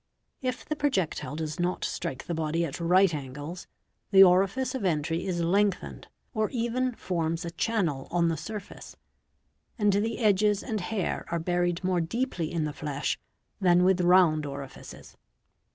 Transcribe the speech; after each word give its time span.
If 0.41 0.65
the 0.65 0.75
projectile 0.75 1.35
does 1.35 1.59
not 1.59 1.85
strike 1.85 2.23
the 2.25 2.33
body 2.33 2.65
at 2.65 2.79
right 2.79 3.13
angles, 3.13 3.67
the 4.09 4.23
orifice 4.23 4.73
of 4.73 4.83
entry 4.83 5.27
is 5.27 5.41
lengthened 5.43 6.07
or 6.33 6.49
even 6.49 6.95
forms 6.95 7.45
a 7.45 7.51
channel 7.51 8.07
on 8.09 8.27
the 8.27 8.35
surface, 8.35 8.95
and 9.77 9.93
the 9.93 10.17
edges 10.17 10.63
and 10.63 10.79
hair 10.81 11.23
are 11.29 11.37
buried 11.37 11.83
more 11.83 12.01
deeply 12.01 12.51
in 12.51 12.63
the 12.63 12.73
flesh 12.73 13.19
than 13.59 13.83
with 13.83 14.01
round 14.01 14.43
orifices. 14.47 15.17